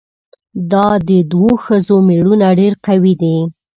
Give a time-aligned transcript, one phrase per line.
[0.71, 3.37] دا د دوو ښځو ميړونه ډېر قوي دي؟